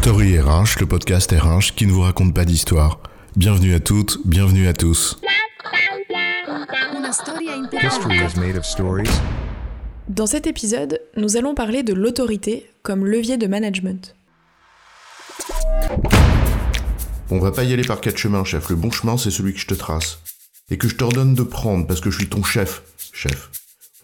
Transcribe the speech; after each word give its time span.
Story 0.00 0.38
RH, 0.38 0.78
le 0.78 0.86
podcast 0.86 1.32
RH 1.32 1.74
qui 1.74 1.84
ne 1.84 1.90
vous 1.90 2.02
raconte 2.02 2.32
pas 2.32 2.44
d'histoire. 2.44 3.00
Bienvenue 3.34 3.74
à 3.74 3.80
toutes, 3.80 4.20
bienvenue 4.24 4.68
à 4.68 4.72
tous. 4.72 5.20
Dans 10.08 10.26
cet 10.26 10.46
épisode, 10.46 11.00
nous 11.16 11.36
allons 11.36 11.56
parler 11.56 11.82
de 11.82 11.92
l'autorité 11.94 12.70
comme 12.84 13.04
levier 13.04 13.38
de 13.38 13.48
management. 13.48 14.14
On 17.30 17.40
va 17.40 17.50
pas 17.50 17.64
y 17.64 17.72
aller 17.72 17.84
par 17.84 18.00
quatre 18.00 18.18
chemins, 18.18 18.44
chef. 18.44 18.70
Le 18.70 18.76
bon 18.76 18.92
chemin, 18.92 19.18
c'est 19.18 19.32
celui 19.32 19.52
que 19.52 19.58
je 19.58 19.66
te 19.66 19.74
trace. 19.74 20.20
Et 20.70 20.78
que 20.78 20.88
je 20.88 20.94
t'ordonne 20.94 21.34
de 21.34 21.42
prendre 21.42 21.88
parce 21.88 22.00
que 22.00 22.10
je 22.10 22.18
suis 22.18 22.28
ton 22.28 22.44
chef. 22.44 22.82
Chef. 23.12 23.50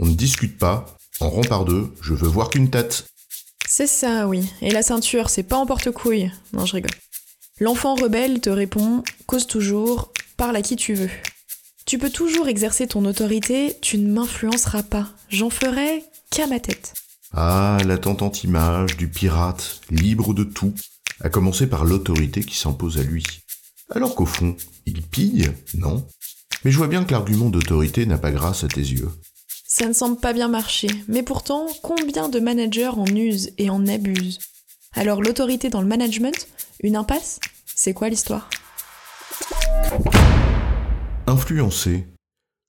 On 0.00 0.06
ne 0.06 0.14
discute 0.14 0.58
pas. 0.58 0.86
En 1.20 1.30
rang 1.30 1.42
par 1.42 1.64
deux, 1.64 1.92
je 2.02 2.14
veux 2.14 2.28
voir 2.28 2.50
qu'une 2.50 2.68
tête. 2.68 3.06
C'est 3.76 3.88
ça, 3.88 4.28
oui. 4.28 4.48
Et 4.62 4.70
la 4.70 4.84
ceinture, 4.84 5.28
c'est 5.28 5.42
pas 5.42 5.56
en 5.56 5.66
porte-couille. 5.66 6.30
Non, 6.52 6.64
je 6.64 6.74
rigole. 6.74 6.92
L'enfant 7.58 7.96
rebelle 7.96 8.40
te 8.40 8.48
répond 8.48 9.02
Cause 9.26 9.48
toujours, 9.48 10.12
parle 10.36 10.54
à 10.54 10.62
qui 10.62 10.76
tu 10.76 10.94
veux. 10.94 11.10
Tu 11.84 11.98
peux 11.98 12.10
toujours 12.10 12.46
exercer 12.46 12.86
ton 12.86 13.04
autorité, 13.04 13.76
tu 13.82 13.98
ne 13.98 14.08
m'influenceras 14.12 14.84
pas. 14.84 15.08
J'en 15.28 15.50
ferai 15.50 16.04
qu'à 16.30 16.46
ma 16.46 16.60
tête. 16.60 16.94
Ah, 17.32 17.78
la 17.84 17.98
tentante 17.98 18.44
image 18.44 18.96
du 18.96 19.08
pirate, 19.08 19.80
libre 19.90 20.34
de 20.34 20.44
tout, 20.44 20.74
à 21.18 21.28
commencer 21.28 21.66
par 21.66 21.84
l'autorité 21.84 22.44
qui 22.44 22.56
s'impose 22.56 22.98
à 22.98 23.02
lui. 23.02 23.24
Alors 23.90 24.14
qu'au 24.14 24.26
fond, 24.26 24.56
il 24.86 25.02
pille, 25.02 25.50
non? 25.76 26.06
Mais 26.64 26.70
je 26.70 26.78
vois 26.78 26.86
bien 26.86 27.02
que 27.02 27.10
l'argument 27.10 27.50
d'autorité 27.50 28.06
n'a 28.06 28.18
pas 28.18 28.30
grâce 28.30 28.62
à 28.62 28.68
tes 28.68 28.82
yeux. 28.82 29.10
Ça 29.76 29.88
ne 29.88 29.92
semble 29.92 30.20
pas 30.20 30.32
bien 30.32 30.46
marcher, 30.46 30.86
mais 31.08 31.24
pourtant, 31.24 31.66
combien 31.82 32.28
de 32.28 32.38
managers 32.38 32.92
en 32.96 33.06
usent 33.06 33.50
et 33.58 33.70
en 33.70 33.88
abusent? 33.88 34.38
Alors 34.92 35.20
l'autorité 35.20 35.68
dans 35.68 35.80
le 35.80 35.88
management, 35.88 36.46
une 36.84 36.94
impasse? 36.94 37.40
C'est 37.74 37.92
quoi 37.92 38.08
l'histoire? 38.08 38.48
Influencer. 41.26 42.06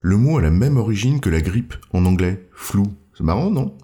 Le 0.02 0.18
mot 0.18 0.40
a 0.40 0.42
la 0.42 0.50
même 0.50 0.78
origine 0.78 1.20
que 1.20 1.30
la 1.30 1.42
grippe 1.42 1.76
en 1.94 2.08
anglais, 2.08 2.50
flou. 2.52 2.88
C'est 3.16 3.24
marrant, 3.24 3.52
non? 3.52 3.78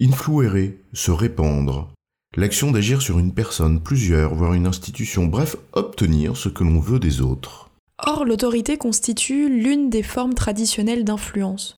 Influere, 0.00 0.72
se 0.94 1.10
répandre. 1.10 1.92
L'action 2.38 2.70
d'agir 2.70 3.02
sur 3.02 3.18
une 3.18 3.34
personne, 3.34 3.82
plusieurs, 3.82 4.34
voire 4.34 4.54
une 4.54 4.66
institution, 4.66 5.26
bref, 5.26 5.56
obtenir 5.74 6.38
ce 6.38 6.48
que 6.48 6.64
l'on 6.64 6.80
veut 6.80 7.00
des 7.00 7.20
autres. 7.20 7.68
Or, 7.98 8.24
l'autorité 8.24 8.78
constitue 8.78 9.50
l'une 9.50 9.90
des 9.90 10.02
formes 10.02 10.32
traditionnelles 10.32 11.04
d'influence. 11.04 11.76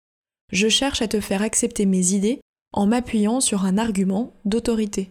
Je 0.53 0.69
cherche 0.69 1.03
à 1.03 1.09
te 1.09 1.21
faire 1.21 1.43
accepter 1.43 1.87
mes 1.87 2.13
idées 2.13 2.41
en 2.73 2.87
m'appuyant 2.87 3.41
sur 3.41 3.65
un 3.65 3.79
argument 3.79 4.35
d'autorité. 4.45 5.11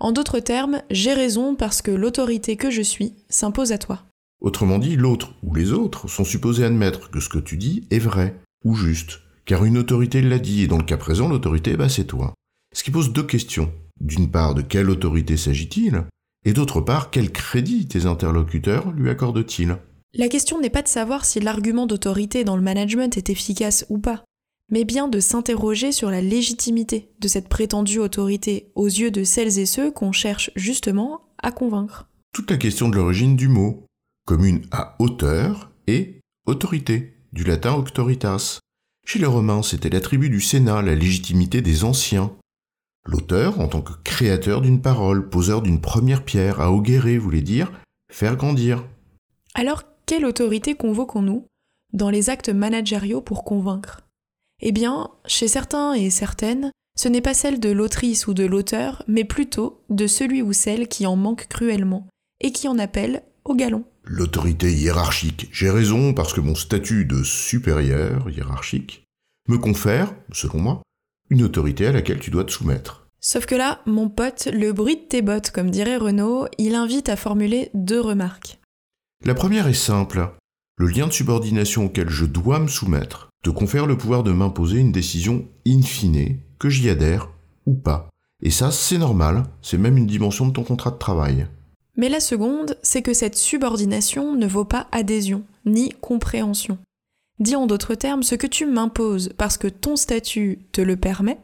En 0.00 0.12
d'autres 0.12 0.40
termes, 0.40 0.82
j'ai 0.90 1.12
raison 1.12 1.54
parce 1.54 1.82
que 1.82 1.90
l'autorité 1.90 2.56
que 2.56 2.70
je 2.70 2.82
suis 2.82 3.14
s'impose 3.28 3.72
à 3.72 3.78
toi. 3.78 4.04
Autrement 4.40 4.78
dit, 4.78 4.96
l'autre 4.96 5.34
ou 5.42 5.54
les 5.54 5.72
autres 5.72 6.08
sont 6.08 6.24
supposés 6.24 6.64
admettre 6.64 7.10
que 7.10 7.20
ce 7.20 7.28
que 7.28 7.38
tu 7.38 7.56
dis 7.56 7.86
est 7.90 7.98
vrai 7.98 8.34
ou 8.64 8.74
juste, 8.74 9.20
car 9.44 9.64
une 9.64 9.78
autorité 9.78 10.22
l'a 10.22 10.38
dit, 10.38 10.62
et 10.62 10.66
dans 10.66 10.78
le 10.78 10.84
cas 10.84 10.96
présent, 10.96 11.28
l'autorité, 11.28 11.76
bah, 11.76 11.88
c'est 11.88 12.06
toi. 12.06 12.34
Ce 12.74 12.82
qui 12.82 12.90
pose 12.90 13.12
deux 13.12 13.22
questions. 13.22 13.72
D'une 14.00 14.30
part, 14.30 14.54
de 14.54 14.62
quelle 14.62 14.90
autorité 14.90 15.36
s'agit-il? 15.36 16.02
Et 16.44 16.52
d'autre 16.52 16.80
part, 16.80 17.10
quel 17.10 17.30
crédit 17.30 17.86
tes 17.86 18.06
interlocuteurs 18.06 18.90
lui 18.92 19.08
accordent-ils? 19.08 19.76
La 20.14 20.28
question 20.28 20.60
n'est 20.60 20.70
pas 20.70 20.82
de 20.82 20.88
savoir 20.88 21.24
si 21.24 21.40
l'argument 21.40 21.86
d'autorité 21.86 22.44
dans 22.44 22.56
le 22.56 22.62
management 22.62 23.16
est 23.16 23.30
efficace 23.30 23.86
ou 23.88 23.98
pas, 23.98 24.24
mais 24.70 24.84
bien 24.84 25.08
de 25.08 25.20
s'interroger 25.20 25.92
sur 25.92 26.10
la 26.10 26.20
légitimité 26.20 27.10
de 27.20 27.28
cette 27.28 27.48
prétendue 27.48 27.98
autorité 27.98 28.70
aux 28.74 28.86
yeux 28.86 29.10
de 29.10 29.24
celles 29.24 29.58
et 29.58 29.66
ceux 29.66 29.90
qu'on 29.90 30.12
cherche 30.12 30.50
justement 30.56 31.22
à 31.38 31.52
convaincre. 31.52 32.08
Toute 32.32 32.50
la 32.50 32.56
question 32.56 32.88
de 32.88 32.96
l'origine 32.96 33.36
du 33.36 33.48
mot, 33.48 33.84
commune 34.26 34.62
à 34.70 34.96
auteur 34.98 35.70
et 35.86 36.20
autorité, 36.46 37.14
du 37.32 37.44
latin 37.44 37.74
auctoritas. 37.74 38.58
Chez 39.06 39.18
les 39.18 39.26
Romains, 39.26 39.62
c'était 39.62 39.90
l'attribut 39.90 40.30
du 40.30 40.40
Sénat, 40.40 40.82
la 40.82 40.94
légitimité 40.94 41.60
des 41.60 41.84
anciens. 41.84 42.32
L'auteur, 43.06 43.60
en 43.60 43.68
tant 43.68 43.82
que 43.82 43.92
créateur 44.02 44.62
d'une 44.62 44.80
parole, 44.80 45.28
poseur 45.28 45.60
d'une 45.60 45.80
première 45.80 46.24
pierre, 46.24 46.60
à 46.60 46.72
augurer 46.72 47.18
voulait 47.18 47.42
dire 47.42 47.70
faire 48.10 48.36
grandir. 48.36 48.84
Alors, 49.54 49.82
quelle 50.06 50.24
autorité 50.24 50.74
convoquons-nous 50.74 51.46
dans 51.92 52.10
les 52.10 52.30
actes 52.30 52.48
managériaux 52.48 53.20
pour 53.20 53.44
convaincre? 53.44 54.03
Eh 54.60 54.72
bien, 54.72 55.10
chez 55.26 55.48
certains 55.48 55.94
et 55.94 56.10
certaines, 56.10 56.70
ce 56.96 57.08
n'est 57.08 57.20
pas 57.20 57.34
celle 57.34 57.58
de 57.58 57.70
l'autrice 57.70 58.26
ou 58.26 58.34
de 58.34 58.44
l'auteur, 58.44 59.02
mais 59.08 59.24
plutôt 59.24 59.82
de 59.90 60.06
celui 60.06 60.42
ou 60.42 60.52
celle 60.52 60.86
qui 60.86 61.06
en 61.06 61.16
manque 61.16 61.48
cruellement 61.48 62.06
et 62.40 62.52
qui 62.52 62.68
en 62.68 62.78
appelle 62.78 63.22
au 63.44 63.54
galon. 63.54 63.84
L'autorité 64.04 64.72
hiérarchique. 64.72 65.48
J'ai 65.52 65.70
raison 65.70 66.14
parce 66.14 66.32
que 66.32 66.40
mon 66.40 66.54
statut 66.54 67.04
de 67.04 67.22
supérieur 67.22 68.30
hiérarchique 68.30 69.04
me 69.48 69.58
confère, 69.58 70.14
selon 70.32 70.58
moi, 70.58 70.82
une 71.30 71.42
autorité 71.42 71.86
à 71.86 71.92
laquelle 71.92 72.20
tu 72.20 72.30
dois 72.30 72.44
te 72.44 72.52
soumettre. 72.52 73.08
Sauf 73.20 73.46
que 73.46 73.54
là, 73.54 73.80
mon 73.86 74.08
pote, 74.10 74.48
le 74.52 74.72
bruit 74.72 74.96
de 74.96 75.08
tes 75.08 75.22
bottes, 75.22 75.50
comme 75.50 75.70
dirait 75.70 75.96
Renaud, 75.96 76.46
il 76.58 76.74
invite 76.74 77.08
à 77.08 77.16
formuler 77.16 77.70
deux 77.72 78.00
remarques. 78.00 78.58
La 79.24 79.34
première 79.34 79.66
est 79.66 79.74
simple. 79.74 80.30
Le 80.76 80.86
lien 80.86 81.06
de 81.06 81.12
subordination 81.12 81.86
auquel 81.86 82.10
je 82.10 82.26
dois 82.26 82.58
me 82.58 82.68
soumettre 82.68 83.30
te 83.44 83.50
confère 83.50 83.84
le 83.84 83.98
pouvoir 83.98 84.22
de 84.22 84.32
m'imposer 84.32 84.78
une 84.78 84.90
décision 84.90 85.46
in 85.68 85.82
fine, 85.82 86.38
que 86.58 86.70
j'y 86.70 86.88
adhère 86.88 87.28
ou 87.66 87.74
pas. 87.74 88.08
Et 88.42 88.50
ça, 88.50 88.70
c'est 88.70 88.96
normal, 88.96 89.44
c'est 89.60 89.76
même 89.76 89.98
une 89.98 90.06
dimension 90.06 90.46
de 90.46 90.52
ton 90.52 90.64
contrat 90.64 90.90
de 90.90 90.96
travail. 90.96 91.46
Mais 91.98 92.08
la 92.08 92.20
seconde, 92.20 92.78
c'est 92.82 93.02
que 93.02 93.12
cette 93.12 93.36
subordination 93.36 94.34
ne 94.34 94.46
vaut 94.46 94.64
pas 94.64 94.88
adhésion, 94.92 95.44
ni 95.66 95.90
compréhension. 96.00 96.78
Dis 97.38 97.54
en 97.54 97.66
d'autres 97.66 97.94
termes, 97.94 98.22
ce 98.22 98.34
que 98.34 98.46
tu 98.46 98.64
m'imposes 98.64 99.34
parce 99.36 99.58
que 99.58 99.68
ton 99.68 99.96
statut 99.96 100.60
te 100.72 100.80
le 100.80 100.96
permet, 100.96 101.38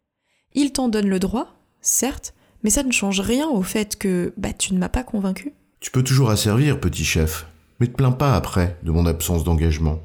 il 0.55 0.73
t'en 0.73 0.89
donne 0.89 1.09
le 1.09 1.19
droit, 1.19 1.55
certes, 1.83 2.33
mais 2.65 2.71
ça 2.71 2.83
ne 2.83 2.93
change 2.93 3.21
rien 3.21 3.47
au 3.47 3.63
fait 3.63 3.97
que 3.97 4.33
bah, 4.39 4.55
tu 4.55 4.73
ne 4.73 4.79
m'as 4.79 4.89
pas 4.89 5.05
convaincu. 5.05 5.53
Tu 5.81 5.91
peux 5.91 6.03
toujours 6.03 6.31
asservir, 6.31 6.81
petit 6.81 7.05
chef, 7.05 7.47
mais 7.79 7.89
te 7.89 7.93
plains 7.93 8.13
pas 8.13 8.35
après 8.37 8.79
de 8.83 8.91
mon 8.91 9.05
absence 9.05 9.45
d'engagement. 9.45 10.01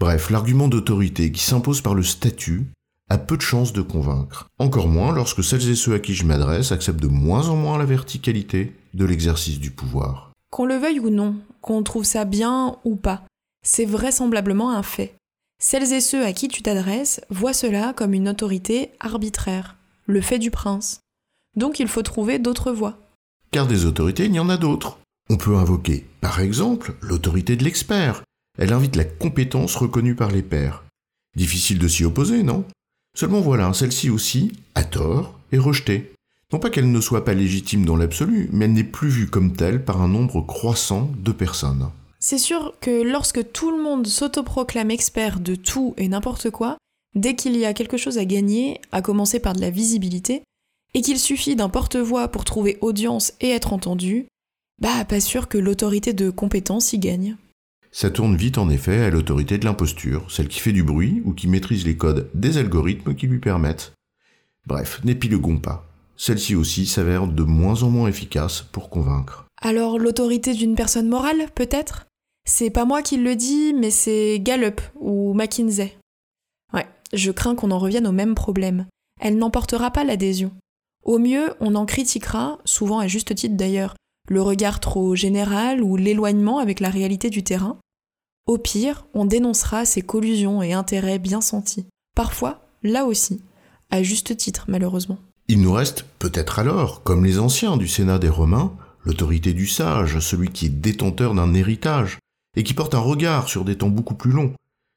Bref, 0.00 0.30
l'argument 0.30 0.68
d'autorité 0.68 1.30
qui 1.30 1.42
s'impose 1.42 1.80
par 1.80 1.94
le 1.94 2.02
statut 2.02 2.66
a 3.10 3.18
peu 3.18 3.36
de 3.36 3.42
chances 3.42 3.72
de 3.72 3.82
convaincre. 3.82 4.46
Encore 4.58 4.88
moins 4.88 5.12
lorsque 5.12 5.44
celles 5.44 5.68
et 5.68 5.74
ceux 5.74 5.94
à 5.94 5.98
qui 5.98 6.14
je 6.14 6.24
m'adresse 6.24 6.72
acceptent 6.72 7.02
de 7.02 7.08
moins 7.08 7.48
en 7.48 7.56
moins 7.56 7.78
la 7.78 7.84
verticalité 7.84 8.74
de 8.94 9.04
l'exercice 9.04 9.60
du 9.60 9.70
pouvoir. 9.70 10.32
Qu'on 10.50 10.64
le 10.64 10.76
veuille 10.76 11.00
ou 11.00 11.10
non, 11.10 11.36
qu'on 11.60 11.82
trouve 11.82 12.04
ça 12.04 12.24
bien 12.24 12.76
ou 12.84 12.96
pas, 12.96 13.22
c'est 13.64 13.84
vraisemblablement 13.84 14.70
un 14.70 14.82
fait. 14.82 15.14
Celles 15.60 15.92
et 15.92 16.00
ceux 16.00 16.24
à 16.24 16.32
qui 16.32 16.48
tu 16.48 16.62
t'adresses 16.62 17.20
voient 17.30 17.52
cela 17.52 17.92
comme 17.92 18.14
une 18.14 18.28
autorité 18.28 18.90
arbitraire, 19.00 19.76
le 20.06 20.20
fait 20.20 20.38
du 20.38 20.50
prince. 20.50 21.00
Donc 21.56 21.78
il 21.78 21.88
faut 21.88 22.02
trouver 22.02 22.38
d'autres 22.38 22.72
voies. 22.72 22.98
Car 23.50 23.66
des 23.66 23.84
autorités, 23.84 24.24
il 24.24 24.34
y 24.34 24.40
en 24.40 24.48
a 24.48 24.56
d'autres. 24.56 24.98
On 25.30 25.36
peut 25.36 25.56
invoquer, 25.56 26.06
par 26.20 26.40
exemple, 26.40 26.94
l'autorité 27.00 27.56
de 27.56 27.64
l'expert. 27.64 28.22
Elle 28.58 28.72
invite 28.72 28.96
la 28.96 29.04
compétence 29.04 29.76
reconnue 29.76 30.14
par 30.14 30.30
les 30.30 30.42
pairs. 30.42 30.84
Difficile 31.36 31.78
de 31.78 31.88
s'y 31.88 32.04
opposer, 32.04 32.42
non? 32.42 32.64
Seulement 33.16 33.40
voilà, 33.40 33.72
celle-ci 33.72 34.10
aussi, 34.10 34.52
à 34.74 34.84
tort, 34.84 35.38
est 35.52 35.58
rejetée. 35.58 36.12
Non 36.52 36.58
pas 36.58 36.70
qu'elle 36.70 36.90
ne 36.90 37.00
soit 37.00 37.24
pas 37.24 37.34
légitime 37.34 37.84
dans 37.84 37.96
l'absolu, 37.96 38.48
mais 38.52 38.66
elle 38.66 38.72
n'est 38.72 38.84
plus 38.84 39.08
vue 39.08 39.28
comme 39.28 39.54
telle 39.54 39.84
par 39.84 40.00
un 40.00 40.08
nombre 40.08 40.40
croissant 40.40 41.10
de 41.18 41.32
personnes. 41.32 41.90
C'est 42.20 42.38
sûr 42.38 42.74
que 42.80 43.02
lorsque 43.02 43.52
tout 43.52 43.70
le 43.70 43.82
monde 43.82 44.06
s'autoproclame 44.06 44.90
expert 44.90 45.40
de 45.40 45.56
tout 45.56 45.94
et 45.96 46.08
n'importe 46.08 46.50
quoi, 46.50 46.78
dès 47.14 47.34
qu'il 47.34 47.56
y 47.56 47.64
a 47.64 47.74
quelque 47.74 47.96
chose 47.96 48.18
à 48.18 48.24
gagner, 48.24 48.80
à 48.92 49.02
commencer 49.02 49.40
par 49.40 49.54
de 49.54 49.60
la 49.60 49.70
visibilité, 49.70 50.42
et 50.94 51.02
qu'il 51.02 51.18
suffit 51.18 51.56
d'un 51.56 51.68
porte-voix 51.68 52.28
pour 52.28 52.44
trouver 52.44 52.78
audience 52.80 53.32
et 53.40 53.50
être 53.50 53.72
entendu, 53.72 54.26
bah 54.80 55.04
pas 55.04 55.20
sûr 55.20 55.48
que 55.48 55.58
l'autorité 55.58 56.12
de 56.12 56.30
compétence 56.30 56.92
y 56.92 56.98
gagne. 56.98 57.36
Ça 57.96 58.10
tourne 58.10 58.34
vite 58.34 58.58
en 58.58 58.70
effet 58.70 59.04
à 59.04 59.10
l'autorité 59.10 59.56
de 59.56 59.64
l'imposture, 59.64 60.28
celle 60.28 60.48
qui 60.48 60.58
fait 60.58 60.72
du 60.72 60.82
bruit 60.82 61.22
ou 61.24 61.32
qui 61.32 61.46
maîtrise 61.46 61.86
les 61.86 61.96
codes 61.96 62.28
des 62.34 62.58
algorithmes 62.58 63.14
qui 63.14 63.28
lui 63.28 63.38
permettent. 63.38 63.92
Bref, 64.66 65.00
n'épiloguons 65.04 65.58
pas. 65.58 65.86
Celle-ci 66.16 66.56
aussi 66.56 66.86
s'avère 66.86 67.28
de 67.28 67.42
moins 67.44 67.84
en 67.84 67.90
moins 67.90 68.08
efficace 68.08 68.62
pour 68.62 68.90
convaincre. 68.90 69.44
Alors 69.62 70.00
l'autorité 70.00 70.54
d'une 70.54 70.74
personne 70.74 71.08
morale, 71.08 71.46
peut-être? 71.54 72.06
C'est 72.44 72.70
pas 72.70 72.84
moi 72.84 73.00
qui 73.00 73.16
le 73.16 73.36
dis, 73.36 73.72
mais 73.74 73.92
c'est 73.92 74.40
Gallup 74.40 74.80
ou 74.96 75.32
McKinsey. 75.32 75.96
Ouais, 76.72 76.88
je 77.12 77.30
crains 77.30 77.54
qu'on 77.54 77.70
en 77.70 77.78
revienne 77.78 78.08
au 78.08 78.12
même 78.12 78.34
problème. 78.34 78.86
Elle 79.20 79.38
n'emportera 79.38 79.92
pas 79.92 80.02
l'adhésion. 80.02 80.50
Au 81.04 81.20
mieux, 81.20 81.54
on 81.60 81.76
en 81.76 81.86
critiquera, 81.86 82.58
souvent 82.64 82.98
à 82.98 83.06
juste 83.06 83.36
titre 83.36 83.56
d'ailleurs, 83.56 83.94
le 84.28 84.42
regard 84.42 84.80
trop 84.80 85.14
général 85.14 85.80
ou 85.80 85.96
l'éloignement 85.96 86.58
avec 86.58 86.80
la 86.80 86.90
réalité 86.90 87.30
du 87.30 87.44
terrain. 87.44 87.78
Au 88.46 88.58
pire, 88.58 89.06
on 89.14 89.24
dénoncera 89.24 89.86
ses 89.86 90.02
collusions 90.02 90.62
et 90.62 90.74
intérêts 90.74 91.18
bien 91.18 91.40
sentis. 91.40 91.86
Parfois, 92.14 92.66
là 92.82 93.06
aussi, 93.06 93.40
à 93.90 94.02
juste 94.02 94.36
titre 94.36 94.66
malheureusement. 94.68 95.18
Il 95.48 95.60
nous 95.62 95.72
reste, 95.72 96.04
peut-être 96.18 96.58
alors, 96.58 97.02
comme 97.02 97.24
les 97.24 97.38
anciens 97.38 97.76
du 97.76 97.88
Sénat 97.88 98.18
des 98.18 98.28
Romains, 98.28 98.72
l'autorité 99.04 99.52
du 99.52 99.66
sage, 99.66 100.18
celui 100.18 100.50
qui 100.50 100.66
est 100.66 100.70
détenteur 100.70 101.34
d'un 101.34 101.54
héritage, 101.54 102.18
et 102.56 102.64
qui 102.64 102.74
porte 102.74 102.94
un 102.94 103.00
regard 103.00 103.48
sur 103.48 103.64
des 103.64 103.76
temps 103.76 103.88
beaucoup 103.88 104.14
plus 104.14 104.30
longs. 104.30 104.52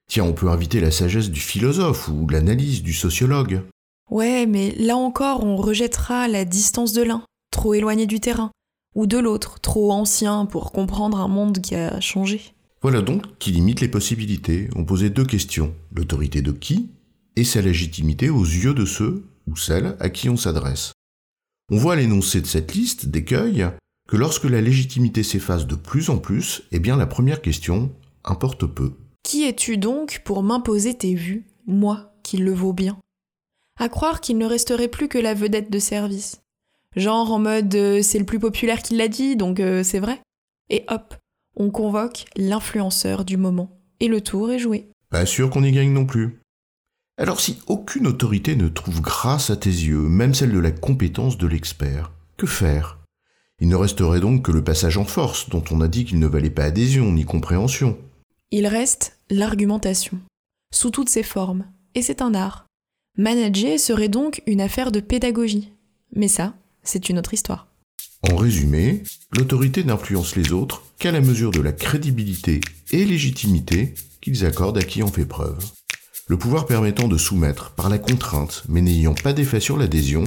Tiens, 0.09 0.23
on 0.23 0.33
peut 0.33 0.49
inviter 0.49 0.79
la 0.79 0.91
sagesse 0.91 1.29
du 1.29 1.39
philosophe 1.39 2.07
ou 2.07 2.27
l'analyse 2.27 2.83
du 2.83 2.93
sociologue. 2.93 3.61
Ouais, 4.09 4.45
mais 4.45 4.73
là 4.77 4.95
encore, 4.95 5.43
on 5.43 5.57
rejettera 5.57 6.27
la 6.27 6.45
distance 6.45 6.93
de 6.93 7.01
l'un, 7.01 7.23
trop 7.51 7.73
éloigné 7.73 8.05
du 8.05 8.19
terrain, 8.19 8.51
ou 8.95 9.05
de 9.05 9.17
l'autre, 9.17 9.59
trop 9.59 9.91
ancien 9.91 10.45
pour 10.45 10.71
comprendre 10.71 11.19
un 11.19 11.27
monde 11.27 11.59
qui 11.59 11.75
a 11.75 11.99
changé. 11.99 12.53
Voilà 12.81 13.01
donc 13.01 13.37
qui 13.39 13.51
limite 13.51 13.81
les 13.81 13.87
possibilités. 13.87 14.69
On 14.75 14.85
posait 14.85 15.09
deux 15.09 15.25
questions. 15.25 15.73
L'autorité 15.95 16.41
de 16.41 16.51
qui 16.51 16.89
et 17.35 17.43
sa 17.43 17.61
légitimité 17.61 18.29
aux 18.29 18.43
yeux 18.43 18.73
de 18.73 18.85
ceux 18.85 19.25
ou 19.47 19.55
celles 19.55 19.95
à 19.99 20.09
qui 20.09 20.29
on 20.29 20.37
s'adresse. 20.37 20.93
On 21.71 21.77
voit 21.77 21.93
à 21.93 21.95
l'énoncé 21.97 22.41
de 22.41 22.45
cette 22.45 22.73
liste 22.73 23.07
d'écueils 23.07 23.67
que 24.07 24.15
lorsque 24.15 24.45
la 24.45 24.61
légitimité 24.61 25.23
s'efface 25.23 25.67
de 25.67 25.75
plus 25.75 26.09
en 26.09 26.17
plus, 26.17 26.63
eh 26.71 26.79
bien 26.79 26.95
la 26.95 27.07
première 27.07 27.41
question 27.41 27.91
importe 28.23 28.65
peu. 28.65 28.93
Qui 29.23 29.43
es-tu 29.43 29.77
donc 29.77 30.21
pour 30.23 30.43
m'imposer 30.43 30.93
tes 30.93 31.13
vues, 31.13 31.45
moi 31.65 32.13
qui 32.23 32.37
le 32.37 32.53
vaux 32.53 32.73
bien? 32.73 32.97
À 33.79 33.89
croire 33.89 34.21
qu'il 34.21 34.37
ne 34.37 34.45
resterait 34.45 34.87
plus 34.87 35.07
que 35.07 35.17
la 35.17 35.33
vedette 35.33 35.69
de 35.69 35.79
service. 35.79 36.41
Genre 36.95 37.31
en 37.31 37.39
mode 37.39 37.75
euh, 37.75 38.01
c'est 38.01 38.19
le 38.19 38.25
plus 38.25 38.39
populaire 38.39 38.81
qui 38.81 38.95
l'a 38.95 39.07
dit, 39.07 39.35
donc 39.35 39.59
euh, 39.59 39.83
c'est 39.83 39.99
vrai. 39.99 40.21
Et 40.69 40.83
hop, 40.87 41.15
on 41.57 41.71
convoque 41.71 42.25
l'influenceur 42.35 43.25
du 43.25 43.35
moment. 43.35 43.77
Et 43.99 44.07
le 44.07 44.21
tour 44.21 44.51
est 44.51 44.59
joué. 44.59 44.89
Pas 45.09 45.25
sûr 45.25 45.49
qu'on 45.49 45.63
y 45.63 45.71
gagne 45.71 45.91
non 45.91 46.05
plus. 46.05 46.39
Alors 47.17 47.39
si 47.39 47.57
aucune 47.65 48.05
autorité 48.05 48.55
ne 48.55 48.67
trouve 48.67 49.01
grâce 49.01 49.49
à 49.49 49.57
tes 49.57 49.71
yeux, 49.71 49.97
même 49.97 50.35
celle 50.35 50.51
de 50.51 50.59
la 50.59 50.71
compétence 50.71 51.37
de 51.37 51.47
l'expert, 51.47 52.11
que 52.37 52.45
faire? 52.45 52.99
Il 53.59 53.69
ne 53.69 53.75
resterait 53.75 54.19
donc 54.19 54.45
que 54.45 54.51
le 54.51 54.63
passage 54.63 54.99
en 54.99 55.05
force, 55.05 55.49
dont 55.49 55.63
on 55.71 55.81
a 55.81 55.87
dit 55.87 56.05
qu'il 56.05 56.19
ne 56.19 56.27
valait 56.27 56.51
pas 56.51 56.65
adhésion 56.65 57.11
ni 57.11 57.25
compréhension. 57.25 57.97
Il 58.51 58.67
reste 58.67 59.17
l'argumentation, 59.31 60.19
sous 60.71 60.91
toutes 60.91 61.09
ses 61.09 61.23
formes, 61.23 61.65
et 61.95 62.03
c'est 62.03 62.21
un 62.21 62.35
art. 62.35 62.67
Manager 63.17 63.79
serait 63.79 64.09
donc 64.09 64.43
une 64.45 64.61
affaire 64.61 64.91
de 64.91 64.99
pédagogie. 64.99 65.73
Mais 66.15 66.27
ça, 66.27 66.53
c'est 66.83 67.09
une 67.09 67.17
autre 67.17 67.33
histoire. 67.33 67.66
En 68.23 68.35
résumé, 68.35 69.03
l'autorité 69.31 69.83
n'influence 69.83 70.35
les 70.35 70.51
autres 70.51 70.83
qu'à 70.97 71.11
la 71.11 71.21
mesure 71.21 71.51
de 71.51 71.61
la 71.61 71.71
crédibilité 71.71 72.61
et 72.91 73.05
légitimité 73.05 73.93
qu'ils 74.21 74.45
accordent 74.45 74.79
à 74.79 74.83
qui 74.83 75.03
en 75.03 75.07
fait 75.07 75.25
preuve. 75.25 75.63
Le 76.27 76.37
pouvoir 76.37 76.65
permettant 76.65 77.07
de 77.07 77.17
soumettre 77.17 77.71
par 77.71 77.89
la 77.89 77.99
contrainte, 77.99 78.63
mais 78.67 78.81
n'ayant 78.81 79.13
pas 79.13 79.33
d'effet 79.33 79.59
sur 79.59 79.77
l'adhésion, 79.77 80.25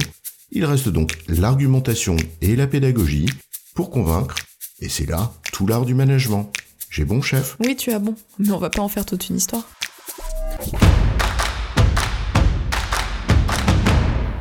il 0.51 0.65
reste 0.65 0.89
donc 0.89 1.17
l'argumentation 1.27 2.15
et 2.41 2.55
la 2.55 2.65
pédagogie 2.65 3.27
pour 3.75 3.91
convaincre, 3.91 4.35
et 4.79 4.89
c'est 4.89 5.05
là 5.05 5.33
tout 5.51 5.67
l'art 5.67 5.85
du 5.85 5.93
management. 5.93 6.51
J'ai 6.89 7.05
bon 7.05 7.21
chef? 7.21 7.57
Oui, 7.59 7.75
tu 7.75 7.91
as 7.91 7.99
bon, 7.99 8.15
mais 8.39 8.51
on 8.51 8.57
va 8.57 8.69
pas 8.69 8.81
en 8.81 8.89
faire 8.89 9.05
toute 9.05 9.29
une 9.29 9.35
histoire. 9.35 9.67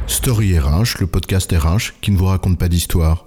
Story 0.07 0.59
RH, 0.59 1.01
le 1.01 1.07
podcast 1.07 1.53
RH 1.53 2.01
qui 2.01 2.11
ne 2.11 2.17
vous 2.17 2.27
raconte 2.27 2.59
pas 2.59 2.69
d'histoire. 2.69 3.27